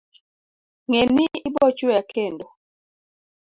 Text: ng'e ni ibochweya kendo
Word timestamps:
ng'e 0.89 1.03
ni 1.15 1.25
ibochweya 1.47 2.01
kendo 2.11 2.45